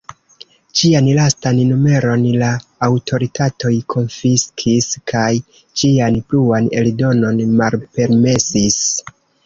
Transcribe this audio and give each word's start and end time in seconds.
Ĝian 0.79 1.09
lastan 1.17 1.59
numeron 1.71 2.23
la 2.45 2.49
aŭtoritatoj 2.89 3.73
konfiskis 3.97 4.89
kaj 5.15 5.29
ĝian 5.83 6.21
pluan 6.33 6.75
eldonon 6.83 7.49
malpermesis. 7.63 8.85